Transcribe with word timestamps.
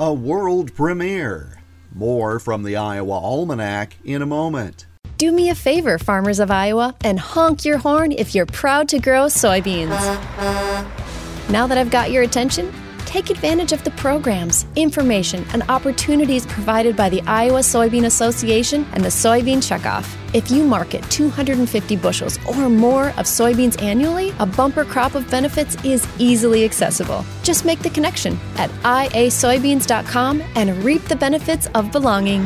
a 0.00 0.10
world 0.10 0.74
premiere. 0.74 1.60
More 1.94 2.40
from 2.40 2.62
the 2.62 2.74
Iowa 2.74 3.18
Almanac 3.18 3.98
in 4.02 4.22
a 4.22 4.26
moment. 4.26 4.86
Do 5.18 5.30
me 5.30 5.50
a 5.50 5.54
favor, 5.54 5.98
farmers 5.98 6.40
of 6.40 6.50
Iowa, 6.50 6.96
and 7.04 7.20
honk 7.20 7.66
your 7.66 7.76
horn 7.76 8.10
if 8.12 8.34
you're 8.34 8.46
proud 8.46 8.88
to 8.88 8.98
grow 8.98 9.26
soybeans. 9.26 9.90
Now 11.50 11.66
that 11.66 11.76
I've 11.76 11.90
got 11.90 12.10
your 12.10 12.22
attention, 12.22 12.72
take 13.10 13.28
advantage 13.28 13.72
of 13.72 13.82
the 13.82 13.90
programs, 13.92 14.66
information, 14.76 15.44
and 15.52 15.64
opportunities 15.68 16.46
provided 16.46 16.94
by 16.94 17.08
the 17.08 17.20
Iowa 17.22 17.58
Soybean 17.58 18.04
Association 18.06 18.86
and 18.92 19.02
the 19.02 19.08
Soybean 19.08 19.56
Checkoff. 19.58 20.16
If 20.32 20.48
you 20.48 20.62
market 20.62 21.02
250 21.10 21.96
bushels 21.96 22.38
or 22.46 22.68
more 22.70 23.08
of 23.08 23.26
soybeans 23.26 23.82
annually, 23.82 24.32
a 24.38 24.46
bumper 24.46 24.84
crop 24.84 25.16
of 25.16 25.28
benefits 25.28 25.74
is 25.84 26.06
easily 26.20 26.64
accessible. 26.64 27.24
Just 27.42 27.64
make 27.64 27.80
the 27.80 27.90
connection 27.90 28.38
at 28.54 28.70
iasoybeans.com 28.84 30.42
and 30.54 30.84
reap 30.84 31.02
the 31.06 31.16
benefits 31.16 31.66
of 31.74 31.90
belonging. 31.90 32.42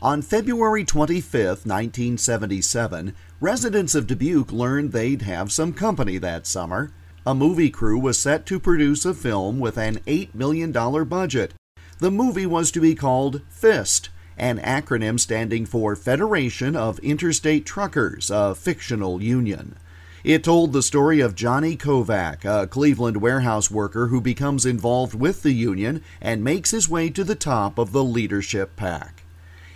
On 0.00 0.22
February 0.22 0.84
25, 0.84 1.66
1977, 1.66 3.14
residents 3.40 3.94
of 3.94 4.06
Dubuque 4.06 4.52
learned 4.52 4.92
they'd 4.92 5.20
have 5.20 5.52
some 5.52 5.74
company 5.74 6.16
that 6.16 6.46
summer. 6.46 6.94
A 7.26 7.34
movie 7.34 7.68
crew 7.68 7.98
was 7.98 8.18
set 8.18 8.46
to 8.46 8.58
produce 8.58 9.04
a 9.04 9.12
film 9.12 9.58
with 9.58 9.76
an 9.76 9.96
$8 10.06 10.34
million 10.34 10.72
budget. 10.72 11.52
The 11.98 12.10
movie 12.10 12.46
was 12.46 12.70
to 12.70 12.80
be 12.80 12.94
called 12.94 13.42
FIST, 13.50 14.08
an 14.38 14.58
acronym 14.58 15.20
standing 15.20 15.66
for 15.66 15.94
Federation 15.94 16.74
of 16.74 16.98
Interstate 17.00 17.66
Truckers, 17.66 18.30
a 18.30 18.54
fictional 18.54 19.22
union. 19.22 19.76
It 20.24 20.42
told 20.42 20.72
the 20.72 20.82
story 20.82 21.20
of 21.20 21.34
Johnny 21.34 21.76
Kovak, 21.76 22.46
a 22.46 22.66
Cleveland 22.66 23.18
warehouse 23.18 23.70
worker 23.70 24.06
who 24.06 24.22
becomes 24.22 24.64
involved 24.64 25.14
with 25.14 25.42
the 25.42 25.52
union 25.52 26.02
and 26.22 26.42
makes 26.42 26.70
his 26.70 26.88
way 26.88 27.10
to 27.10 27.22
the 27.22 27.34
top 27.34 27.78
of 27.78 27.92
the 27.92 28.04
leadership 28.04 28.76
pack. 28.76 29.24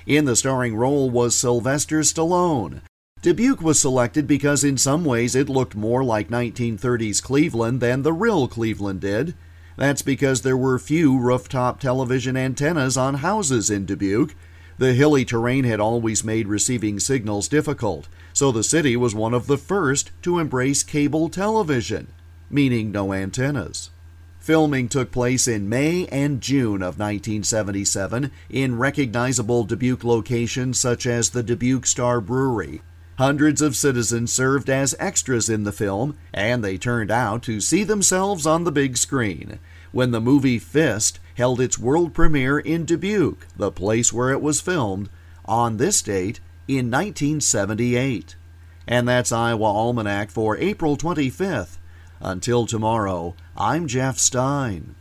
In 0.06 0.24
the 0.24 0.36
starring 0.36 0.76
role 0.76 1.10
was 1.10 1.34
Sylvester 1.34 2.00
Stallone. 2.00 2.80
Dubuque 3.24 3.62
was 3.62 3.80
selected 3.80 4.26
because 4.26 4.62
in 4.64 4.76
some 4.76 5.02
ways 5.02 5.34
it 5.34 5.48
looked 5.48 5.74
more 5.74 6.04
like 6.04 6.28
1930s 6.28 7.22
Cleveland 7.22 7.80
than 7.80 8.02
the 8.02 8.12
real 8.12 8.46
Cleveland 8.46 9.00
did. 9.00 9.34
That's 9.78 10.02
because 10.02 10.42
there 10.42 10.58
were 10.58 10.78
few 10.78 11.18
rooftop 11.18 11.80
television 11.80 12.36
antennas 12.36 12.98
on 12.98 13.14
houses 13.14 13.70
in 13.70 13.86
Dubuque. 13.86 14.34
The 14.76 14.92
hilly 14.92 15.24
terrain 15.24 15.64
had 15.64 15.80
always 15.80 16.22
made 16.22 16.48
receiving 16.48 17.00
signals 17.00 17.48
difficult, 17.48 18.08
so 18.34 18.52
the 18.52 18.62
city 18.62 18.94
was 18.94 19.14
one 19.14 19.32
of 19.32 19.46
the 19.46 19.56
first 19.56 20.10
to 20.20 20.38
embrace 20.38 20.82
cable 20.82 21.30
television, 21.30 22.08
meaning 22.50 22.92
no 22.92 23.14
antennas. 23.14 23.88
Filming 24.38 24.86
took 24.86 25.10
place 25.10 25.48
in 25.48 25.66
May 25.66 26.06
and 26.08 26.42
June 26.42 26.82
of 26.82 26.98
1977 26.98 28.30
in 28.50 28.76
recognizable 28.76 29.64
Dubuque 29.64 30.04
locations 30.04 30.78
such 30.78 31.06
as 31.06 31.30
the 31.30 31.42
Dubuque 31.42 31.86
Star 31.86 32.20
Brewery. 32.20 32.82
Hundreds 33.16 33.62
of 33.62 33.76
citizens 33.76 34.32
served 34.32 34.68
as 34.68 34.96
extras 34.98 35.48
in 35.48 35.62
the 35.62 35.72
film, 35.72 36.16
and 36.32 36.64
they 36.64 36.76
turned 36.76 37.10
out 37.10 37.42
to 37.44 37.60
see 37.60 37.84
themselves 37.84 38.44
on 38.44 38.64
the 38.64 38.72
big 38.72 38.96
screen. 38.96 39.60
When 39.92 40.10
the 40.10 40.20
movie 40.20 40.58
Fist 40.58 41.20
held 41.36 41.60
its 41.60 41.78
world 41.78 42.12
premiere 42.12 42.58
in 42.58 42.84
Dubuque, 42.84 43.46
the 43.56 43.70
place 43.70 44.12
where 44.12 44.30
it 44.30 44.42
was 44.42 44.60
filmed, 44.60 45.08
on 45.44 45.76
this 45.76 46.02
date 46.02 46.40
in 46.66 46.90
1978. 46.90 48.34
And 48.88 49.06
that's 49.06 49.30
Iowa 49.30 49.64
Almanac 49.64 50.30
for 50.30 50.56
April 50.56 50.96
25th. 50.96 51.78
Until 52.20 52.66
tomorrow, 52.66 53.36
I'm 53.56 53.86
Jeff 53.86 54.18
Stein. 54.18 54.96